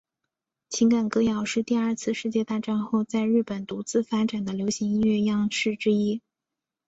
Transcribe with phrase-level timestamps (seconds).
[0.67, 6.23] 情感歌谣是第二次世界大战后在日本独自发展的流行音乐样式之一。